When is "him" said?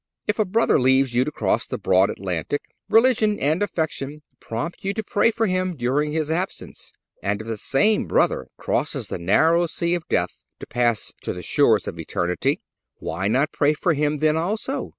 5.45-5.75, 13.93-14.17